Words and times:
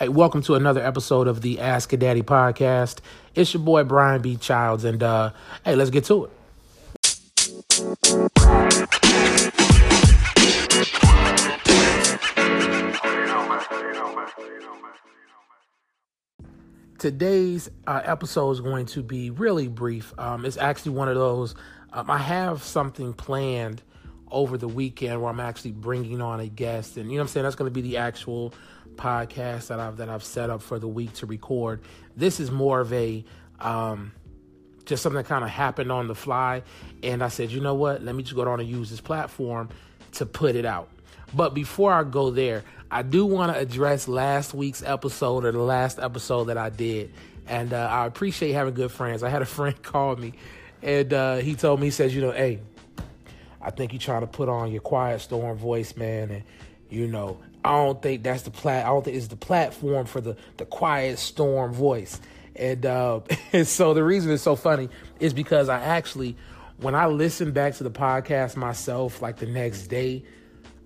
Hey, 0.00 0.08
welcome 0.08 0.40
to 0.44 0.54
another 0.54 0.82
episode 0.82 1.28
of 1.28 1.42
the 1.42 1.60
Ask 1.60 1.92
a 1.92 1.96
Daddy 1.98 2.22
podcast. 2.22 3.00
It's 3.34 3.52
your 3.52 3.62
boy 3.62 3.84
Brian 3.84 4.22
B. 4.22 4.38
Childs, 4.38 4.82
and 4.84 5.02
uh, 5.02 5.32
hey, 5.62 5.74
let's 5.76 5.90
get 5.90 6.04
to 6.04 6.24
it. 6.24 6.30
Today's 16.98 17.68
uh, 17.86 18.00
episode 18.02 18.52
is 18.52 18.60
going 18.62 18.86
to 18.86 19.02
be 19.02 19.28
really 19.28 19.68
brief. 19.68 20.14
Um, 20.18 20.46
it's 20.46 20.56
actually 20.56 20.92
one 20.92 21.10
of 21.10 21.16
those. 21.16 21.54
Um, 21.92 22.10
I 22.10 22.16
have 22.16 22.62
something 22.62 23.12
planned 23.12 23.82
over 24.30 24.56
the 24.56 24.68
weekend 24.68 25.20
where 25.20 25.30
I'm 25.30 25.40
actually 25.40 25.72
bringing 25.72 26.22
on 26.22 26.40
a 26.40 26.46
guest, 26.46 26.96
and 26.96 27.10
you 27.10 27.18
know 27.18 27.24
what 27.24 27.24
I'm 27.24 27.32
saying. 27.32 27.44
That's 27.44 27.56
going 27.56 27.70
to 27.70 27.74
be 27.74 27.82
the 27.82 27.98
actual 27.98 28.54
podcast 28.96 29.68
that 29.68 29.80
I've 29.80 29.96
that 29.98 30.08
I've 30.08 30.24
set 30.24 30.50
up 30.50 30.62
for 30.62 30.78
the 30.78 30.88
week 30.88 31.12
to 31.14 31.26
record. 31.26 31.80
This 32.16 32.40
is 32.40 32.50
more 32.50 32.80
of 32.80 32.92
a 32.92 33.24
um, 33.60 34.12
just 34.84 35.02
something 35.02 35.16
that 35.16 35.28
kind 35.28 35.44
of 35.44 35.50
happened 35.50 35.92
on 35.92 36.08
the 36.08 36.14
fly, 36.14 36.62
and 37.02 37.22
I 37.22 37.28
said, 37.28 37.50
you 37.50 37.60
know 37.60 37.74
what? 37.74 38.02
Let 38.02 38.14
me 38.14 38.22
just 38.22 38.34
go 38.34 38.44
down 38.44 38.60
and 38.60 38.68
use 38.68 38.90
this 38.90 39.00
platform 39.00 39.68
to 40.12 40.26
put 40.26 40.56
it 40.56 40.64
out. 40.64 40.88
But 41.34 41.54
before 41.54 41.92
I 41.92 42.02
go 42.02 42.30
there, 42.30 42.64
I 42.90 43.02
do 43.02 43.24
want 43.24 43.52
to 43.54 43.58
address 43.58 44.08
last 44.08 44.52
week's 44.52 44.82
episode 44.82 45.44
or 45.44 45.52
the 45.52 45.58
last 45.58 45.98
episode 45.98 46.44
that 46.44 46.58
I 46.58 46.70
did, 46.70 47.12
and 47.46 47.72
uh, 47.72 47.88
I 47.90 48.06
appreciate 48.06 48.52
having 48.52 48.74
good 48.74 48.90
friends. 48.90 49.22
I 49.22 49.28
had 49.28 49.42
a 49.42 49.46
friend 49.46 49.80
call 49.82 50.16
me, 50.16 50.34
and 50.82 51.12
uh, 51.12 51.36
he 51.36 51.54
told 51.54 51.80
me, 51.80 51.86
he 51.86 51.90
says, 51.90 52.14
you 52.14 52.20
know, 52.20 52.32
hey, 52.32 52.60
I 53.62 53.70
think 53.70 53.92
you're 53.92 54.00
trying 54.00 54.22
to 54.22 54.26
put 54.26 54.48
on 54.48 54.72
your 54.72 54.80
quiet 54.80 55.20
storm 55.20 55.56
voice, 55.56 55.96
man, 55.96 56.30
and 56.30 56.42
you 56.90 57.06
know, 57.06 57.38
I 57.64 57.72
don't 57.72 58.00
think 58.00 58.22
that's 58.22 58.42
the 58.42 58.50
plat. 58.50 58.84
I 58.84 58.88
don't 58.88 59.04
think 59.04 59.16
it's 59.16 59.28
the 59.28 59.36
platform 59.36 60.06
for 60.06 60.20
the 60.20 60.36
the 60.56 60.64
quiet 60.64 61.18
storm 61.18 61.72
voice. 61.72 62.20
And, 62.56 62.84
uh, 62.84 63.20
and 63.52 63.66
so 63.66 63.94
the 63.94 64.04
reason 64.04 64.30
it's 64.32 64.42
so 64.42 64.56
funny 64.56 64.88
is 65.18 65.32
because 65.32 65.68
I 65.68 65.80
actually, 65.80 66.36
when 66.78 66.94
I 66.94 67.06
listened 67.06 67.54
back 67.54 67.74
to 67.76 67.84
the 67.84 67.90
podcast 67.90 68.56
myself, 68.56 69.22
like 69.22 69.36
the 69.36 69.46
next 69.46 69.86
day, 69.86 70.24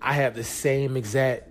I 0.00 0.12
had 0.12 0.34
the 0.34 0.44
same 0.44 0.96
exact, 0.96 1.48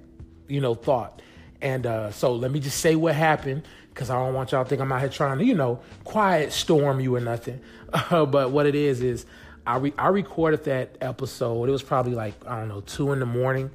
you 0.47 0.61
know, 0.61 0.75
thought. 0.75 1.21
And 1.61 1.85
uh, 1.85 2.11
so 2.11 2.35
let 2.35 2.51
me 2.51 2.59
just 2.59 2.79
say 2.79 2.95
what 2.95 3.15
happened 3.15 3.63
because 3.89 4.09
I 4.09 4.15
don't 4.15 4.33
want 4.33 4.51
y'all 4.51 4.63
to 4.63 4.69
think 4.69 4.81
I'm 4.81 4.91
out 4.91 4.99
here 4.99 5.09
trying 5.09 5.37
to, 5.37 5.45
you 5.45 5.55
know, 5.55 5.79
quiet 6.03 6.51
storm 6.51 6.99
you 6.99 7.15
or 7.15 7.19
nothing. 7.19 7.61
Uh, 7.93 8.25
but 8.25 8.49
what 8.49 8.65
it 8.65 8.73
is 8.73 9.03
is 9.03 9.27
I 9.67 9.77
re- 9.77 9.93
I 9.99 10.07
recorded 10.07 10.63
that 10.63 10.97
episode. 10.99 11.69
It 11.69 11.71
was 11.71 11.83
probably 11.83 12.15
like 12.15 12.33
I 12.47 12.57
don't 12.57 12.67
know 12.67 12.81
two 12.81 13.11
in 13.11 13.19
the 13.19 13.27
morning, 13.27 13.69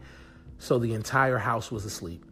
so 0.58 0.78
the 0.78 0.94
entire 0.94 1.38
house 1.38 1.70
was 1.70 1.84
asleep. 1.84 2.24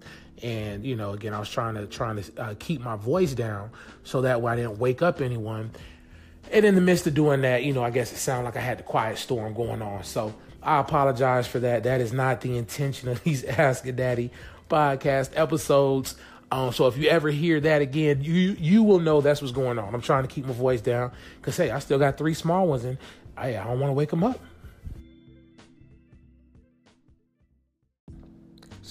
And 0.43 0.85
you 0.85 0.97
know, 0.97 1.13
again, 1.13 1.33
I 1.33 1.39
was 1.39 1.51
trying 1.51 1.75
to 1.75 1.87
trying 1.87 2.23
to 2.23 2.43
uh, 2.43 2.55
keep 2.59 2.81
my 2.81 2.97
voice 2.97 3.35
down 3.35 3.71
so 4.05 4.23
that 4.23 4.43
way 4.43 4.53
I 4.53 4.57
didn't 4.57 4.79
wake 4.79 5.03
up 5.03 5.21
anyone. 5.21 5.71
And 6.53 6.65
in 6.65 6.75
the 6.75 6.81
midst 6.81 7.07
of 7.07 7.15
doing 7.15 7.41
that, 7.43 7.65
you 7.65 7.73
know, 7.73 7.83
I 7.83 7.91
guess 7.91 8.13
it 8.13 8.19
sounded 8.19 8.45
like 8.45 8.57
I 8.57 8.61
had 8.61 8.79
the 8.79 8.83
quiet 8.83 9.19
storm 9.19 9.55
going 9.55 9.83
on. 9.83 10.05
So 10.05 10.35
I 10.63 10.79
apologize 10.79 11.47
for 11.47 11.59
that. 11.61 11.85
That 11.85 12.01
is 12.01 12.13
not 12.13 12.41
the 12.41 12.57
intention 12.57 13.09
of 13.09 13.23
these 13.25 13.45
Ask 13.45 13.87
a 13.87 13.93
Daddy 13.93 14.31
podcast 14.69 15.31
episodes. 15.35 16.17
Um, 16.51 16.73
so 16.73 16.87
if 16.87 16.97
you 16.97 17.09
ever 17.09 17.29
hear 17.29 17.59
that 17.61 17.83
again, 17.83 18.23
you 18.23 18.57
you 18.59 18.83
will 18.83 19.01
know 19.01 19.21
that's 19.21 19.41
what's 19.41 19.53
going 19.53 19.79
on. 19.79 19.95
I'm 19.95 20.01
trying 20.01 20.23
to 20.23 20.29
keep 20.29 20.47
my 20.47 20.53
voice 20.53 20.81
down 20.81 21.13
because 21.41 21.57
hey, 21.57 21.71
I 21.71 21.81
still 21.81 21.99
got 21.99 22.19
three 22.19 22.35
small 22.35 22.69
ones, 22.69 22.85
and 22.85 22.99
I, 23.37 23.57
I 23.57 23.65
don't 23.65 23.81
want 23.81 23.91
to 23.91 23.95
wake 23.95 24.11
them 24.11 24.23
up. 24.23 24.41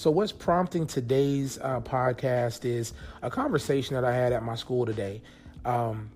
So, 0.06 0.12
what's 0.12 0.30
prompting 0.30 0.86
today's 0.86 1.58
uh, 1.58 1.80
podcast 1.80 2.64
is 2.64 2.92
a 3.22 3.28
conversation 3.28 3.96
that 3.96 4.04
I 4.04 4.14
had 4.14 4.32
at 4.32 4.44
my 4.44 4.54
school 4.54 4.86
today. 4.86 5.20
Um, 5.64 6.10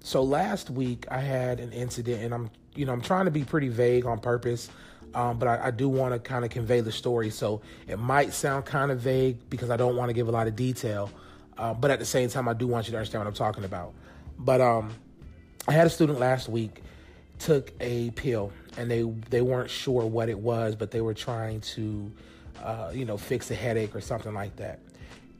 so 0.00 0.22
last 0.22 0.70
week 0.70 1.04
I 1.10 1.20
had 1.20 1.60
an 1.60 1.70
incident, 1.70 2.22
and 2.22 2.32
I'm, 2.32 2.50
you 2.74 2.86
know, 2.86 2.94
I'm 2.94 3.02
trying 3.02 3.26
to 3.26 3.30
be 3.30 3.44
pretty 3.44 3.68
vague 3.68 4.06
on 4.06 4.18
purpose, 4.18 4.70
um, 5.14 5.38
but 5.38 5.46
I, 5.46 5.66
I 5.66 5.70
do 5.72 5.90
want 5.90 6.14
to 6.14 6.20
kind 6.20 6.46
of 6.46 6.50
convey 6.50 6.80
the 6.80 6.90
story. 6.90 7.28
So 7.28 7.60
it 7.86 7.98
might 7.98 8.32
sound 8.32 8.64
kind 8.64 8.90
of 8.90 9.00
vague 9.00 9.36
because 9.50 9.68
I 9.68 9.76
don't 9.76 9.94
want 9.94 10.08
to 10.08 10.14
give 10.14 10.26
a 10.26 10.32
lot 10.32 10.46
of 10.46 10.56
detail, 10.56 11.10
uh, 11.58 11.74
but 11.74 11.90
at 11.90 11.98
the 11.98 12.06
same 12.06 12.30
time 12.30 12.48
I 12.48 12.54
do 12.54 12.66
want 12.66 12.86
you 12.86 12.92
to 12.92 12.96
understand 12.96 13.24
what 13.24 13.28
I'm 13.28 13.34
talking 13.34 13.64
about. 13.64 13.92
But 14.38 14.62
um, 14.62 14.90
I 15.68 15.72
had 15.72 15.86
a 15.86 15.90
student 15.90 16.18
last 16.18 16.48
week 16.48 16.80
took 17.38 17.72
a 17.80 18.10
pill 18.12 18.52
and 18.78 18.90
they 18.90 19.02
they 19.28 19.42
weren't 19.42 19.68
sure 19.68 20.06
what 20.06 20.30
it 20.30 20.38
was, 20.38 20.76
but 20.76 20.90
they 20.90 21.02
were 21.02 21.12
trying 21.12 21.60
to, 21.60 22.10
uh, 22.62 22.90
you 22.94 23.04
know, 23.04 23.16
fix 23.16 23.50
a 23.50 23.54
headache 23.54 23.94
or 23.94 24.00
something 24.00 24.34
like 24.34 24.56
that. 24.56 24.80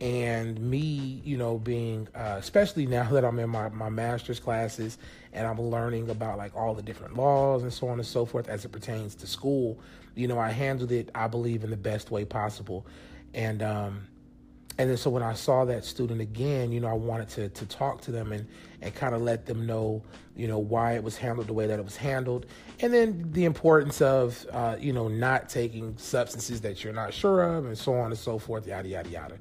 And 0.01 0.59
me, 0.59 1.23
you 1.25 1.37
know, 1.37 1.59
being 1.59 2.09
uh, 2.15 2.37
especially 2.39 2.87
now 2.87 3.11
that 3.13 3.25
I'm 3.25 3.39
in 3.39 3.49
my 3.49 3.69
my 3.69 3.89
master's 3.89 4.41
classes 4.41 4.99
and 5.33 5.47
I'm 5.47 5.61
learning 5.61 6.11
about 6.11 6.37
like 6.39 6.55
all 6.55 6.75
the 6.75 6.83
different 6.83 7.17
laws 7.17 7.63
and 7.63 7.73
so 7.73 7.89
on 7.89 7.99
and 7.99 8.07
so 8.07 8.25
forth 8.25 8.49
as 8.49 8.65
it 8.65 8.73
pertains 8.73 9.15
to 9.17 9.27
school, 9.27 9.79
you 10.15 10.29
know, 10.29 10.39
I 10.39 10.51
handled 10.51 10.93
it, 10.93 11.11
I 11.15 11.29
believe, 11.29 11.65
in 11.65 11.71
the 11.71 11.77
best 11.77 12.11
way 12.11 12.25
possible. 12.25 12.87
And 13.33 13.63
um, 13.63 14.07
and 14.77 14.91
then 14.91 14.97
so 14.97 15.09
when 15.11 15.23
I 15.23 15.35
saw 15.35 15.65
that 15.67 15.85
student 15.85 16.21
again, 16.21 16.73
you 16.73 16.81
know, 16.81 16.89
I 16.89 16.95
wanted 16.95 17.29
to 17.31 17.49
to 17.49 17.67
talk 17.67 18.01
to 18.03 18.11
them 18.11 18.33
and 18.33 18.47
and 18.83 18.95
kind 18.95 19.15
of 19.15 19.23
let 19.23 19.47
them 19.47 19.67
know, 19.67 20.03
you 20.37 20.49
know, 20.49 20.59
why 20.59 20.95
it 20.95 21.03
was 21.03 21.17
handled 21.17 21.47
the 21.47 21.53
way 21.53 21.67
that 21.67 21.79
it 21.79 21.85
was 21.85 21.97
handled, 21.97 22.47
and 22.81 22.93
then 22.93 23.31
the 23.33 23.45
importance 23.45 24.03
of, 24.03 24.45
uh, 24.53 24.77
you 24.79 24.93
know, 24.93 25.09
not 25.09 25.49
taking 25.49 25.97
substances 25.97 26.61
that 26.63 26.83
you're 26.83 26.93
not 26.93 27.15
sure 27.15 27.43
of, 27.43 27.67
and 27.67 27.79
so 27.79 27.95
on 27.95 28.07
and 28.07 28.19
so 28.19 28.39
forth, 28.39 28.67
yada 28.67 28.89
yada 28.89 29.09
yada. 29.09 29.39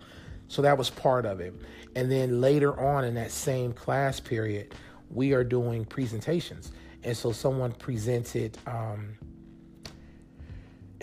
So 0.47 0.61
that 0.61 0.77
was 0.77 0.89
part 0.91 1.25
of 1.25 1.39
it, 1.39 1.53
and 1.95 2.11
then 2.11 2.39
later 2.39 2.79
on 2.79 3.03
in 3.03 3.16
that 3.16 3.31
same 3.31 3.73
class 3.73 4.19
period, 4.19 4.75
we 5.09 5.33
are 5.33 5.43
doing 5.43 5.83
presentations, 5.83 6.72
and 7.03 7.17
so 7.17 7.31
someone 7.31 7.72
presented. 7.72 8.57
Um, 8.67 9.16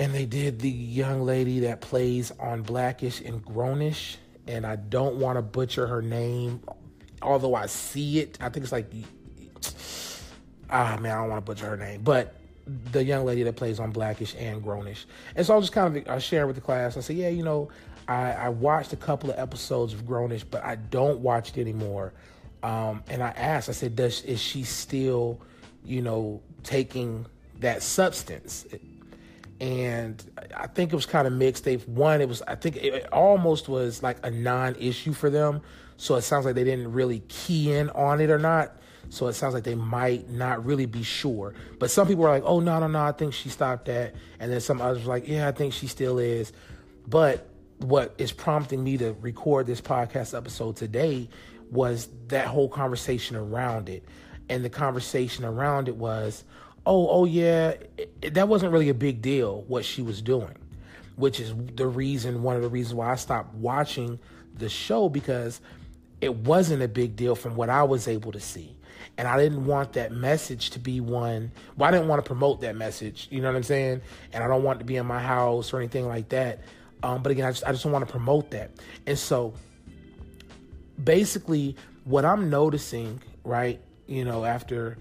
and 0.00 0.14
they 0.14 0.24
did 0.24 0.60
the 0.60 0.70
young 0.70 1.24
lady 1.24 1.60
that 1.60 1.82
plays 1.82 2.32
on 2.40 2.62
Blackish 2.62 3.20
and 3.20 3.44
Grownish, 3.44 4.16
and 4.46 4.66
I 4.66 4.76
don't 4.76 5.16
want 5.16 5.36
to 5.36 5.42
butcher 5.42 5.86
her 5.86 6.00
name, 6.00 6.62
although 7.20 7.54
I 7.54 7.66
see 7.66 8.18
it. 8.18 8.38
I 8.40 8.48
think 8.48 8.64
it's 8.64 8.72
like 8.72 8.90
ah 10.70 10.96
man, 10.98 11.12
I 11.12 11.20
don't 11.20 11.28
want 11.28 11.44
to 11.44 11.52
butcher 11.52 11.66
her 11.66 11.76
name, 11.76 12.00
but 12.00 12.34
the 12.92 13.04
young 13.04 13.26
lady 13.26 13.42
that 13.42 13.56
plays 13.56 13.78
on 13.78 13.90
Blackish 13.90 14.34
and 14.38 14.62
Grownish, 14.64 15.04
and 15.36 15.44
so 15.44 15.54
I 15.54 15.60
just 15.60 15.72
kind 15.72 15.94
of 15.94 16.08
uh, 16.08 16.18
sharing 16.18 16.46
with 16.46 16.56
the 16.56 16.62
class. 16.62 16.96
I 16.96 17.00
said, 17.00 17.16
yeah, 17.16 17.28
you 17.28 17.42
know, 17.42 17.68
I, 18.08 18.32
I 18.32 18.48
watched 18.48 18.94
a 18.94 18.96
couple 18.96 19.30
of 19.30 19.38
episodes 19.38 19.92
of 19.92 20.06
Grownish, 20.06 20.44
but 20.50 20.64
I 20.64 20.76
don't 20.76 21.20
watch 21.20 21.50
it 21.50 21.60
anymore. 21.60 22.14
Um, 22.62 23.04
and 23.10 23.22
I 23.22 23.30
asked, 23.30 23.68
I 23.68 23.72
said, 23.72 23.96
does 23.96 24.22
is 24.22 24.40
she 24.40 24.62
still, 24.62 25.42
you 25.84 26.00
know, 26.00 26.40
taking 26.62 27.26
that 27.58 27.82
substance? 27.82 28.64
And 29.60 30.24
I 30.56 30.66
think 30.66 30.92
it 30.92 30.96
was 30.96 31.06
kind 31.06 31.26
of 31.26 31.34
mixed. 31.34 31.64
They've 31.64 31.86
one, 31.86 32.20
it 32.20 32.28
was 32.28 32.42
I 32.42 32.54
think 32.54 32.76
it 32.76 33.12
almost 33.12 33.68
was 33.68 34.02
like 34.02 34.24
a 34.24 34.30
non-issue 34.30 35.12
for 35.12 35.30
them. 35.30 35.60
So 35.96 36.16
it 36.16 36.22
sounds 36.22 36.46
like 36.46 36.54
they 36.54 36.64
didn't 36.64 36.92
really 36.92 37.20
key 37.28 37.72
in 37.72 37.90
on 37.90 38.20
it 38.22 38.30
or 38.30 38.38
not. 38.38 38.74
So 39.10 39.26
it 39.26 39.34
sounds 39.34 39.54
like 39.54 39.64
they 39.64 39.74
might 39.74 40.30
not 40.30 40.64
really 40.64 40.86
be 40.86 41.02
sure. 41.02 41.52
But 41.78 41.90
some 41.90 42.06
people 42.06 42.24
are 42.24 42.30
like, 42.30 42.44
"Oh 42.46 42.60
no, 42.60 42.78
no, 42.78 42.86
no, 42.86 43.02
I 43.02 43.12
think 43.12 43.34
she 43.34 43.48
stopped 43.48 43.86
that," 43.86 44.14
and 44.38 44.50
then 44.50 44.60
some 44.60 44.80
others 44.80 45.04
were 45.04 45.12
like, 45.12 45.28
"Yeah, 45.28 45.48
I 45.48 45.52
think 45.52 45.74
she 45.74 45.88
still 45.88 46.18
is." 46.18 46.52
But 47.06 47.46
what 47.78 48.14
is 48.18 48.32
prompting 48.32 48.84
me 48.84 48.96
to 48.98 49.14
record 49.20 49.66
this 49.66 49.80
podcast 49.80 50.36
episode 50.36 50.76
today 50.76 51.28
was 51.70 52.08
that 52.28 52.46
whole 52.46 52.68
conversation 52.68 53.36
around 53.36 53.88
it, 53.88 54.04
and 54.48 54.64
the 54.64 54.70
conversation 54.70 55.44
around 55.44 55.88
it 55.88 55.96
was, 55.96 56.44
oh, 56.86 57.08
oh 57.08 57.24
yeah, 57.24 57.74
it, 57.98 58.34
that 58.34 58.48
wasn't 58.48 58.72
really 58.72 58.88
a 58.88 58.94
big 58.94 59.22
deal 59.22 59.62
what 59.68 59.84
she 59.84 60.02
was 60.02 60.22
doing, 60.22 60.56
which 61.16 61.40
is 61.40 61.54
the 61.74 61.86
reason, 61.86 62.42
one 62.42 62.56
of 62.56 62.62
the 62.62 62.68
reasons 62.68 62.94
why 62.94 63.12
I 63.12 63.16
stopped 63.16 63.54
watching 63.54 64.18
the 64.54 64.68
show 64.68 65.08
because 65.08 65.60
it 66.20 66.34
wasn't 66.34 66.82
a 66.82 66.88
big 66.88 67.16
deal 67.16 67.34
from 67.34 67.56
what 67.56 67.70
I 67.70 67.82
was 67.82 68.08
able 68.08 68.32
to 68.32 68.40
see. 68.40 68.76
And 69.16 69.26
I 69.26 69.36
didn't 69.36 69.66
want 69.66 69.94
that 69.94 70.12
message 70.12 70.70
to 70.70 70.78
be 70.78 71.00
one. 71.00 71.52
Well, 71.76 71.88
I 71.88 71.92
didn't 71.92 72.08
want 72.08 72.24
to 72.24 72.26
promote 72.26 72.60
that 72.62 72.76
message. 72.76 73.28
You 73.30 73.40
know 73.40 73.48
what 73.48 73.56
I'm 73.56 73.62
saying? 73.62 74.02
And 74.32 74.44
I 74.44 74.46
don't 74.46 74.62
want 74.62 74.78
it 74.78 74.80
to 74.80 74.84
be 74.84 74.96
in 74.96 75.06
my 75.06 75.20
house 75.20 75.72
or 75.72 75.78
anything 75.78 76.06
like 76.06 76.28
that. 76.30 76.60
Um, 77.02 77.22
but 77.22 77.32
again, 77.32 77.46
I 77.46 77.50
just 77.50 77.64
I 77.64 77.72
just 77.72 77.82
don't 77.82 77.92
want 77.92 78.06
to 78.06 78.10
promote 78.10 78.50
that. 78.50 78.70
And 79.06 79.18
so, 79.18 79.54
basically, 81.02 81.76
what 82.04 82.24
I'm 82.24 82.50
noticing, 82.50 83.22
right? 83.44 83.80
You 84.06 84.24
know, 84.24 84.44
after 84.44 84.98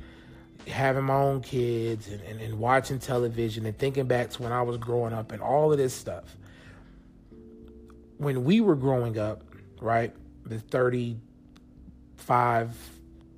having 0.69 1.03
my 1.03 1.15
own 1.15 1.41
kids 1.41 2.07
and, 2.07 2.21
and, 2.21 2.39
and, 2.39 2.59
watching 2.59 2.99
television 2.99 3.65
and 3.65 3.77
thinking 3.77 4.05
back 4.05 4.29
to 4.29 4.43
when 4.43 4.51
I 4.51 4.61
was 4.61 4.77
growing 4.77 5.13
up 5.13 5.31
and 5.31 5.41
all 5.41 5.71
of 5.71 5.77
this 5.77 5.93
stuff. 5.93 6.35
When 8.17 8.43
we 8.43 8.61
were 8.61 8.75
growing 8.75 9.17
up, 9.17 9.43
right, 9.81 10.13
the 10.45 10.59
35 10.59 12.75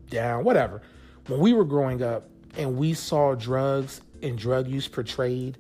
down, 0.10 0.44
whatever, 0.44 0.82
when 1.28 1.40
we 1.40 1.54
were 1.54 1.66
growing 1.66 2.04
up 2.04 2.28
and 2.58 2.78
we 2.78 2.94
saw 2.94 3.36
drugs 3.36 4.02
and 4.22 4.38
drug 4.38 4.68
use 4.68 4.88
portrayed 4.88 5.58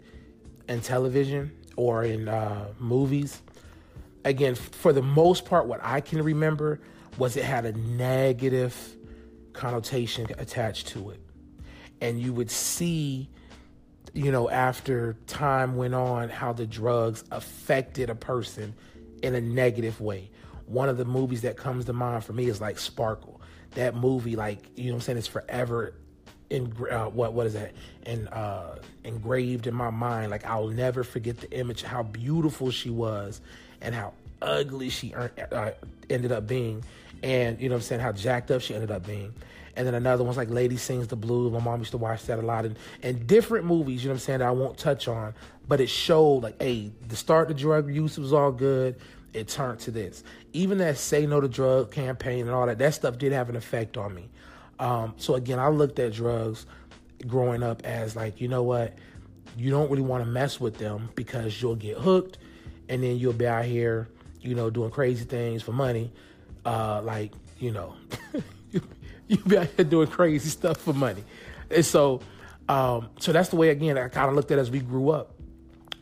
in 0.67 0.81
television 0.81 1.51
or 1.77 2.03
in 2.03 2.27
uh, 2.27 2.67
movies, 2.79 3.41
again, 4.25 4.55
for 4.55 4.93
the 4.93 5.01
most 5.01 5.45
part, 5.45 5.67
what 5.67 5.79
I 5.83 6.01
can 6.01 6.21
remember 6.21 6.79
was 7.17 7.37
it 7.37 7.43
had 7.43 7.65
a 7.65 7.73
negative 7.73 8.95
connotation 9.53 10.27
attached 10.37 10.87
to 10.89 11.11
it. 11.11 11.19
And 12.01 12.19
you 12.19 12.33
would 12.33 12.51
see, 12.51 13.29
you 14.13 14.31
know, 14.31 14.49
after 14.49 15.15
time 15.27 15.75
went 15.75 15.93
on, 15.93 16.29
how 16.29 16.51
the 16.51 16.65
drugs 16.65 17.23
affected 17.31 18.09
a 18.09 18.15
person 18.15 18.73
in 19.21 19.35
a 19.35 19.41
negative 19.41 20.01
way. 20.01 20.29
One 20.65 20.89
of 20.89 20.97
the 20.97 21.05
movies 21.05 21.41
that 21.41 21.57
comes 21.57 21.85
to 21.85 21.93
mind 21.93 22.23
for 22.23 22.33
me 22.33 22.47
is 22.47 22.59
like 22.59 22.79
Sparkle. 22.79 23.39
That 23.75 23.95
movie, 23.95 24.35
like, 24.35 24.59
you 24.75 24.89
know 24.89 24.95
I'm 24.95 25.01
saying, 25.01 25.17
it's 25.17 25.27
forever 25.27 25.93
in 26.51 26.73
uh, 26.91 27.05
what 27.05 27.33
what 27.33 27.47
is 27.47 27.53
that 27.53 27.71
and 28.05 28.27
uh, 28.29 28.75
engraved 29.05 29.67
in 29.67 29.73
my 29.73 29.89
mind 29.89 30.29
like 30.29 30.45
i'll 30.45 30.67
never 30.67 31.03
forget 31.03 31.37
the 31.37 31.49
image 31.57 31.81
how 31.81 32.03
beautiful 32.03 32.69
she 32.69 32.89
was 32.89 33.41
and 33.79 33.95
how 33.95 34.13
ugly 34.41 34.89
she 34.89 35.13
uh, 35.13 35.71
ended 36.09 36.31
up 36.31 36.45
being 36.45 36.83
and 37.23 37.59
you 37.61 37.69
know 37.69 37.75
i'm 37.75 37.81
saying 37.81 38.01
how 38.01 38.11
jacked 38.11 38.51
up 38.51 38.61
she 38.61 38.73
ended 38.73 38.91
up 38.91 39.05
being 39.07 39.33
and 39.81 39.87
then 39.87 39.95
another 39.95 40.23
one's 40.23 40.37
like 40.37 40.49
lady 40.49 40.77
sings 40.77 41.07
the 41.07 41.15
blues. 41.15 41.51
My 41.51 41.59
mom 41.59 41.79
used 41.79 41.91
to 41.91 41.97
watch 41.97 42.25
that 42.27 42.39
a 42.39 42.41
lot. 42.41 42.65
And, 42.65 42.77
and 43.03 43.25
different 43.25 43.65
movies 43.65 44.03
you 44.03 44.09
know 44.09 44.13
what 44.13 44.21
i'm 44.21 44.25
saying 44.25 44.39
that 44.39 44.47
i 44.47 44.51
won't 44.51 44.77
touch 44.77 45.07
on. 45.07 45.33
But 45.67 45.81
it 45.81 45.89
showed 45.89 46.43
like 46.43 46.61
hey 46.61 46.91
the 47.07 47.15
start 47.15 47.47
the 47.47 47.53
drug 47.53 47.93
use 47.93 48.17
was 48.17 48.31
all 48.31 48.51
good. 48.51 48.97
It 49.33 49.47
turned 49.47 49.79
to 49.81 49.91
this. 49.91 50.23
Even 50.53 50.77
that 50.79 50.97
say 50.97 51.25
no 51.25 51.41
to 51.41 51.47
drug 51.47 51.91
campaign 51.91 52.41
and 52.41 52.51
all 52.51 52.65
that 52.67 52.77
that 52.79 52.93
stuff 52.93 53.17
did 53.17 53.31
have 53.31 53.49
an 53.49 53.55
effect 53.55 53.97
on 53.97 54.13
me. 54.13 54.29
Um, 54.79 55.13
so 55.17 55.35
again, 55.35 55.59
I 55.59 55.69
looked 55.69 55.99
at 55.99 56.13
drugs 56.13 56.65
growing 57.27 57.63
up 57.63 57.83
as 57.85 58.15
like, 58.15 58.41
you 58.41 58.47
know 58.47 58.63
what? 58.63 58.93
You 59.57 59.69
don't 59.69 59.89
really 59.89 60.03
want 60.03 60.23
to 60.23 60.29
mess 60.29 60.59
with 60.59 60.77
them 60.77 61.09
because 61.15 61.61
you'll 61.61 61.75
get 61.75 61.97
hooked 61.97 62.37
and 62.89 63.03
then 63.03 63.17
you'll 63.17 63.33
be 63.33 63.47
out 63.47 63.65
here, 63.65 64.09
you 64.41 64.55
know, 64.55 64.69
doing 64.69 64.91
crazy 64.91 65.23
things 65.23 65.61
for 65.61 65.71
money. 65.71 66.11
Uh, 66.65 67.01
like, 67.03 67.31
you 67.59 67.71
know, 67.71 67.95
you, 69.37 69.37
be 69.37 69.57
out 69.57 69.67
here 69.75 69.85
doing 69.85 70.07
crazy 70.07 70.49
stuff 70.49 70.77
for 70.77 70.93
money. 70.93 71.23
And 71.69 71.85
so, 71.85 72.21
um, 72.67 73.09
so 73.19 73.31
that's 73.31 73.49
the 73.49 73.55
way, 73.55 73.69
again, 73.69 73.97
I 73.97 74.09
kind 74.09 74.29
of 74.29 74.35
looked 74.35 74.51
at 74.51 74.59
as 74.59 74.69
we 74.69 74.79
grew 74.79 75.09
up. 75.09 75.35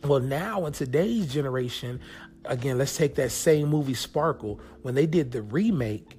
Well, 0.02 0.20
now 0.20 0.66
in 0.66 0.72
today's 0.72 1.32
generation, 1.32 2.00
again, 2.44 2.76
let's 2.78 2.96
take 2.96 3.14
that 3.16 3.30
same 3.30 3.68
movie 3.68 3.94
Sparkle. 3.94 4.60
When 4.82 4.94
they 4.94 5.06
did 5.06 5.30
the 5.30 5.42
remake, 5.42 6.18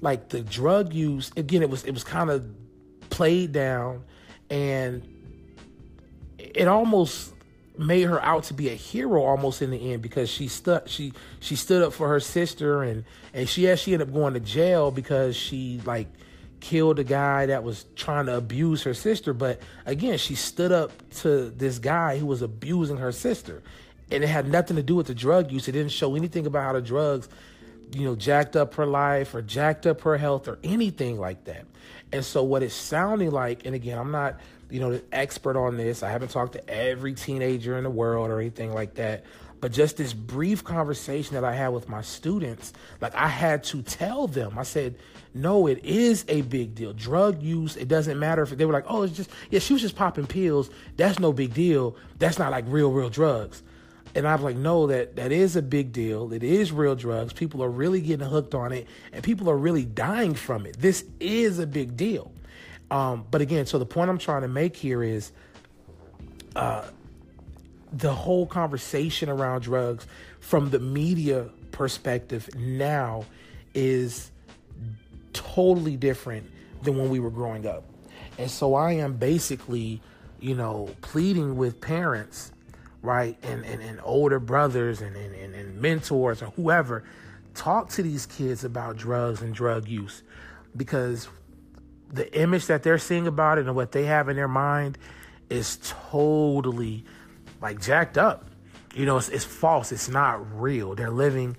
like 0.00 0.28
the 0.28 0.40
drug 0.40 0.94
use 0.94 1.32
again 1.36 1.60
it 1.60 1.68
was 1.68 1.84
it 1.84 1.90
was 1.90 2.04
kind 2.04 2.30
of 2.30 2.44
played 3.10 3.50
down 3.50 4.04
and 4.48 5.02
it 6.38 6.68
almost 6.68 7.34
made 7.78 8.02
her 8.02 8.22
out 8.24 8.44
to 8.44 8.54
be 8.54 8.68
a 8.68 8.74
hero 8.74 9.22
almost 9.22 9.62
in 9.62 9.70
the 9.70 9.92
end 9.92 10.02
because 10.02 10.28
she 10.28 10.48
stood 10.48 10.88
she 10.88 11.12
she 11.40 11.56
stood 11.56 11.82
up 11.82 11.92
for 11.92 12.08
her 12.08 12.20
sister 12.20 12.82
and 12.82 13.04
and 13.32 13.48
she 13.48 13.68
actually 13.70 13.94
ended 13.94 14.08
up 14.08 14.14
going 14.14 14.34
to 14.34 14.40
jail 14.40 14.90
because 14.90 15.36
she 15.36 15.80
like 15.84 16.08
killed 16.60 16.98
a 16.98 17.04
guy 17.04 17.46
that 17.46 17.62
was 17.62 17.86
trying 17.94 18.26
to 18.26 18.36
abuse 18.36 18.82
her 18.82 18.94
sister. 18.94 19.32
But 19.32 19.60
again 19.86 20.18
she 20.18 20.34
stood 20.34 20.72
up 20.72 20.90
to 21.20 21.50
this 21.50 21.78
guy 21.78 22.18
who 22.18 22.26
was 22.26 22.42
abusing 22.42 22.96
her 22.98 23.12
sister. 23.12 23.62
And 24.10 24.24
it 24.24 24.28
had 24.28 24.48
nothing 24.48 24.76
to 24.76 24.82
do 24.82 24.94
with 24.94 25.06
the 25.06 25.14
drug 25.14 25.52
use. 25.52 25.68
It 25.68 25.72
didn't 25.72 25.92
show 25.92 26.14
anything 26.14 26.46
about 26.46 26.64
how 26.64 26.72
the 26.72 26.80
drugs 26.80 27.28
you 27.92 28.04
know, 28.04 28.16
jacked 28.16 28.56
up 28.56 28.74
her 28.74 28.86
life 28.86 29.34
or 29.34 29.42
jacked 29.42 29.86
up 29.86 30.02
her 30.02 30.16
health 30.16 30.48
or 30.48 30.58
anything 30.62 31.18
like 31.18 31.44
that. 31.44 31.64
And 32.12 32.24
so 32.24 32.42
what 32.42 32.62
it's 32.62 32.74
sounding 32.74 33.30
like, 33.30 33.66
and 33.66 33.74
again, 33.74 33.98
I'm 33.98 34.10
not, 34.10 34.40
you 34.70 34.80
know, 34.80 34.92
the 34.92 35.02
expert 35.12 35.56
on 35.56 35.76
this. 35.76 36.02
I 36.02 36.10
haven't 36.10 36.30
talked 36.30 36.52
to 36.52 36.70
every 36.70 37.14
teenager 37.14 37.76
in 37.76 37.84
the 37.84 37.90
world 37.90 38.30
or 38.30 38.40
anything 38.40 38.72
like 38.72 38.94
that. 38.94 39.24
But 39.60 39.72
just 39.72 39.96
this 39.96 40.12
brief 40.12 40.62
conversation 40.62 41.34
that 41.34 41.44
I 41.44 41.54
had 41.54 41.68
with 41.68 41.88
my 41.88 42.00
students, 42.02 42.72
like 43.00 43.14
I 43.14 43.26
had 43.26 43.64
to 43.64 43.82
tell 43.82 44.28
them, 44.28 44.58
I 44.58 44.62
said, 44.62 44.94
no, 45.34 45.66
it 45.66 45.84
is 45.84 46.24
a 46.28 46.42
big 46.42 46.74
deal. 46.74 46.92
Drug 46.92 47.42
use, 47.42 47.76
it 47.76 47.88
doesn't 47.88 48.18
matter 48.18 48.42
if 48.42 48.50
they 48.50 48.64
were 48.64 48.72
like, 48.72 48.86
oh, 48.86 49.02
it's 49.02 49.16
just, 49.16 49.30
yeah, 49.50 49.58
she 49.58 49.72
was 49.72 49.82
just 49.82 49.96
popping 49.96 50.26
pills. 50.26 50.70
That's 50.96 51.18
no 51.18 51.32
big 51.32 51.54
deal. 51.54 51.96
That's 52.18 52.38
not 52.38 52.52
like 52.52 52.64
real, 52.68 52.92
real 52.92 53.10
drugs. 53.10 53.62
And 54.14 54.26
I'm 54.26 54.42
like, 54.42 54.56
no, 54.56 54.86
that 54.88 55.16
that 55.16 55.32
is 55.32 55.54
a 55.56 55.62
big 55.62 55.92
deal. 55.92 56.32
It 56.32 56.42
is 56.42 56.72
real 56.72 56.96
drugs. 56.96 57.32
People 57.32 57.62
are 57.62 57.70
really 57.70 58.00
getting 58.00 58.26
hooked 58.26 58.54
on 58.54 58.72
it, 58.72 58.86
and 59.12 59.22
people 59.22 59.50
are 59.50 59.56
really 59.56 59.84
dying 59.84 60.34
from 60.34 60.66
it. 60.66 60.78
This 60.78 61.04
is 61.20 61.58
a 61.58 61.66
big 61.66 61.96
deal. 61.96 62.32
Um, 62.90 63.26
but 63.30 63.40
again, 63.40 63.66
so 63.66 63.78
the 63.78 63.86
point 63.86 64.10
I'm 64.10 64.18
trying 64.18 64.42
to 64.42 64.48
make 64.48 64.74
here 64.74 65.02
is, 65.02 65.30
uh, 66.56 66.84
the 67.92 68.12
whole 68.12 68.46
conversation 68.46 69.28
around 69.28 69.62
drugs 69.62 70.06
from 70.40 70.70
the 70.70 70.78
media 70.78 71.48
perspective 71.70 72.48
now 72.56 73.24
is 73.74 74.30
totally 75.32 75.96
different 75.96 76.50
than 76.82 76.96
when 76.96 77.10
we 77.10 77.20
were 77.20 77.30
growing 77.30 77.66
up. 77.66 77.84
And 78.38 78.50
so 78.50 78.74
I 78.74 78.92
am 78.92 79.14
basically, 79.14 80.00
you 80.40 80.54
know, 80.54 80.94
pleading 81.02 81.56
with 81.56 81.80
parents 81.80 82.52
right? 83.02 83.36
And, 83.42 83.64
and, 83.64 83.82
and 83.82 84.00
older 84.02 84.40
brothers 84.40 85.00
and, 85.00 85.16
and, 85.16 85.54
and 85.54 85.80
mentors 85.80 86.42
or 86.42 86.46
whoever 86.50 87.04
talk 87.54 87.90
to 87.90 88.02
these 88.02 88.26
kids 88.26 88.64
about 88.64 88.96
drugs 88.96 89.42
and 89.42 89.54
drug 89.54 89.88
use 89.88 90.22
because 90.76 91.28
the 92.10 92.32
image 92.38 92.66
that 92.66 92.82
they're 92.82 92.98
seeing 92.98 93.26
about 93.26 93.58
it 93.58 93.66
and 93.66 93.74
what 93.74 93.92
they 93.92 94.04
have 94.04 94.28
in 94.28 94.36
their 94.36 94.48
mind 94.48 94.96
is 95.50 95.78
totally 95.82 97.04
like 97.60 97.80
jacked 97.80 98.16
up. 98.16 98.44
You 98.94 99.06
know, 99.06 99.16
it's, 99.16 99.28
it's 99.28 99.44
false. 99.44 99.92
It's 99.92 100.08
not 100.08 100.60
real. 100.60 100.94
They're 100.94 101.10
living 101.10 101.56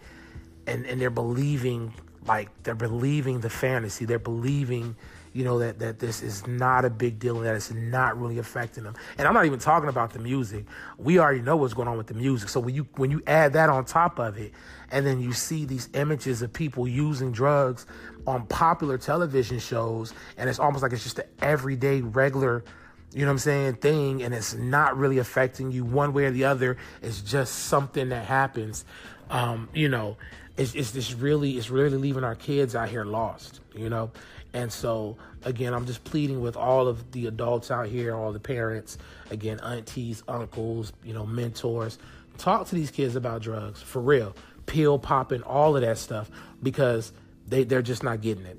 and, 0.68 0.86
and 0.86 1.00
they're 1.00 1.10
believing 1.10 1.94
like 2.26 2.50
they're 2.64 2.76
believing 2.76 3.42
the 3.42 3.50
fantasy. 3.50 4.06
They're 4.06 4.20
believing 4.20 4.96
you 5.34 5.44
know 5.44 5.60
that 5.60 5.80
that 5.80 6.00
this 6.00 6.22
is 6.22 6.46
not 6.48 6.86
a 6.86 6.90
big 6.90 7.20
deal 7.20 7.38
and 7.38 7.46
that 7.46 7.56
it's 7.56 7.72
not 7.72 8.20
really 8.20 8.38
affecting 8.38 8.84
them. 8.84 8.96
And 9.18 9.28
I'm 9.28 9.34
not 9.34 9.46
even 9.46 9.60
talking 9.60 9.90
about 9.90 10.14
the 10.14 10.20
music. 10.20 10.66
We 10.98 11.20
already 11.20 11.42
know 11.42 11.58
what's 11.58 11.74
going 11.74 11.88
on 11.88 11.98
with 11.98 12.08
the 12.08 12.14
music. 12.14 12.50
So 12.50 12.60
when 12.60 12.76
you 12.76 12.88
when 12.96 13.12
you 13.12 13.22
add 13.28 13.54
that 13.54 13.70
on 13.70 13.86
top 13.86 14.20
of 14.20 14.38
it, 14.38 14.54
and 14.92 15.06
then 15.06 15.20
you 15.20 15.34
see 15.34 15.66
these 15.66 15.90
images 15.94 16.42
of 16.42 16.52
people 16.54 16.88
using 16.88 17.32
drugs 17.32 17.86
on 18.28 18.46
popular 18.48 18.98
television 18.98 19.60
shows, 19.60 20.14
and 20.38 20.50
it's 20.50 20.60
almost 20.60 20.84
like 20.84 20.94
it's 20.94 21.04
just 21.04 21.20
an 21.20 21.26
everyday 21.42 22.02
regular 22.02 22.64
you 23.12 23.22
know 23.22 23.28
what 23.28 23.32
I'm 23.32 23.40
saying, 23.40 23.74
thing, 23.76 24.22
and 24.22 24.36
it's 24.36 24.54
not 24.54 24.96
really 24.96 25.18
affecting 25.18 25.72
you 25.72 25.84
one 25.84 26.14
way 26.14 26.26
or 26.26 26.32
the 26.32 26.46
other. 26.46 26.78
It's 27.02 27.22
just 27.22 27.56
something 27.56 28.10
that 28.10 28.26
happens. 28.26 28.86
Um, 29.32 29.68
you 29.74 29.90
know, 29.90 30.18
it's, 30.58 30.76
it's 30.76 30.92
just 30.92 31.18
really, 31.18 31.58
it's 31.58 31.70
really 31.70 31.98
leaving 31.98 32.24
our 32.24 32.36
kids 32.36 32.76
out 32.76 32.90
here 32.90 33.06
lost, 33.06 33.62
you 33.74 33.90
know? 33.90 34.12
And 34.54 34.72
so, 34.72 35.18
again, 35.44 35.74
I'm 35.74 35.86
just 35.86 36.04
pleading 36.04 36.42
with 36.42 36.58
all 36.58 36.88
of 36.88 37.12
the 37.12 37.28
adults 37.28 37.70
out 37.70 37.88
here, 37.88 38.16
all 38.16 38.32
the 38.32 38.40
parents, 38.40 38.98
again, 39.30 39.60
aunties, 39.60 40.24
uncles, 40.28 40.92
you 41.04 41.14
know, 41.14 41.26
mentors. 41.26 42.00
Talk 42.38 42.68
to 42.68 42.76
these 42.76 42.90
kids 42.90 43.16
about 43.16 43.42
drugs 43.42 43.82
for 43.82 44.02
real, 44.02 44.36
pill 44.66 44.98
popping, 44.98 45.44
all 45.44 45.76
of 45.76 45.82
that 45.84 45.98
stuff, 45.98 46.32
because 46.64 47.12
they, 47.48 47.64
they're 47.64 47.82
just 47.82 48.04
not 48.04 48.22
getting 48.22 48.46
it. 48.46 48.58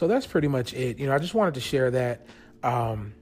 So 0.00 0.08
that's 0.08 0.26
pretty 0.26 0.48
much 0.48 0.72
it. 0.72 0.98
You 0.98 1.08
know, 1.08 1.14
I 1.14 1.18
just 1.18 1.34
wanted 1.34 1.52
to 1.52 1.60
share 1.60 1.90
that. 1.90 2.24
Um, 2.62 3.12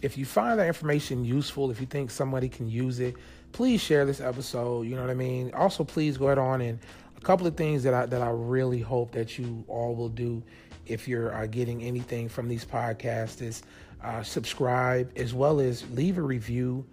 if 0.00 0.16
you 0.16 0.24
find 0.24 0.60
that 0.60 0.68
information 0.68 1.24
useful, 1.24 1.72
if 1.72 1.80
you 1.80 1.88
think 1.88 2.12
somebody 2.12 2.48
can 2.48 2.68
use 2.68 3.00
it, 3.00 3.16
please 3.50 3.80
share 3.80 4.06
this 4.06 4.20
episode. 4.20 4.86
You 4.86 4.94
know 4.94 5.00
what 5.00 5.10
I 5.10 5.14
mean. 5.14 5.52
Also, 5.54 5.82
please 5.82 6.18
go 6.18 6.26
ahead 6.26 6.38
on 6.38 6.60
and 6.60 6.78
a 7.16 7.20
couple 7.20 7.48
of 7.48 7.56
things 7.56 7.82
that 7.82 7.94
I 7.94 8.06
that 8.06 8.22
I 8.22 8.28
really 8.28 8.78
hope 8.78 9.10
that 9.10 9.40
you 9.40 9.64
all 9.66 9.96
will 9.96 10.08
do 10.08 10.40
if 10.86 11.08
you're 11.08 11.34
uh, 11.34 11.46
getting 11.46 11.82
anything 11.82 12.28
from 12.28 12.46
these 12.46 12.64
podcasts 12.64 13.42
is 13.42 13.64
uh, 14.04 14.22
subscribe 14.22 15.10
as 15.16 15.34
well 15.34 15.58
as 15.58 15.84
leave 15.90 16.16
a 16.16 16.22
review, 16.22 16.86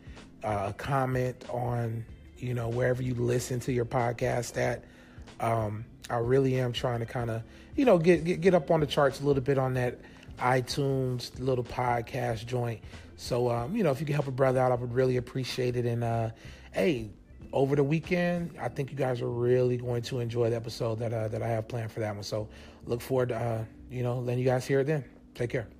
uh, 0.43 0.69
a 0.69 0.73
comment 0.73 1.45
on 1.51 2.03
you 2.37 2.55
know 2.55 2.69
wherever 2.69 3.03
you 3.03 3.13
listen 3.13 3.59
to 3.59 3.71
your 3.71 3.85
podcast 3.85 4.57
at. 4.57 4.83
Um, 5.39 5.85
I 6.09 6.17
really 6.17 6.59
am 6.59 6.73
trying 6.73 6.99
to 6.99 7.05
kind 7.05 7.29
of, 7.29 7.43
you 7.75 7.85
know, 7.85 7.97
get, 7.97 8.23
get 8.23 8.41
get 8.41 8.53
up 8.53 8.71
on 8.71 8.79
the 8.79 8.85
charts 8.85 9.21
a 9.21 9.25
little 9.25 9.41
bit 9.41 9.57
on 9.57 9.73
that 9.75 9.99
iTunes 10.39 11.31
little 11.39 11.63
podcast 11.63 12.45
joint. 12.45 12.81
So, 13.15 13.49
um, 13.49 13.75
you 13.75 13.83
know, 13.83 13.91
if 13.91 13.99
you 13.99 14.05
can 14.05 14.15
help 14.15 14.27
a 14.27 14.31
brother 14.31 14.59
out, 14.59 14.71
I 14.71 14.75
would 14.75 14.93
really 14.93 15.17
appreciate 15.17 15.75
it. 15.75 15.85
And 15.85 16.03
uh, 16.03 16.29
hey, 16.71 17.09
over 17.51 17.75
the 17.75 17.83
weekend, 17.83 18.55
I 18.59 18.67
think 18.67 18.91
you 18.91 18.97
guys 18.97 19.21
are 19.21 19.29
really 19.29 19.77
going 19.77 20.01
to 20.03 20.19
enjoy 20.19 20.49
the 20.49 20.55
episode 20.55 20.99
that 20.99 21.13
uh, 21.13 21.27
that 21.29 21.41
I 21.41 21.47
have 21.47 21.67
planned 21.67 21.91
for 21.91 21.99
that 22.01 22.13
one. 22.13 22.23
So, 22.23 22.49
look 22.85 23.01
forward 23.01 23.29
to 23.29 23.35
uh, 23.35 23.63
you 23.89 24.03
know 24.03 24.19
letting 24.19 24.39
you 24.39 24.45
guys 24.45 24.65
hear 24.65 24.81
it 24.81 24.87
then. 24.87 25.03
Take 25.35 25.51
care. 25.51 25.72